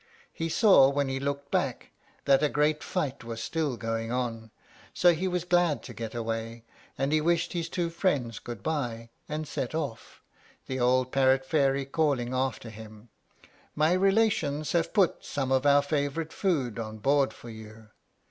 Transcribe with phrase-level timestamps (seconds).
[0.33, 1.91] He saw, when he looked back,
[2.25, 4.49] that a great fight was still going on;
[4.95, 6.63] so he was glad to get away,
[6.97, 10.23] and he wished his two friends good by, and set off,
[10.65, 13.09] the old parrot fairly calling after him,
[13.75, 17.89] "My relations have put some of our favorite food on board for you."